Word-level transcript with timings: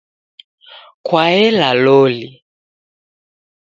Kwaela 1.05 1.69
loli 1.83 2.27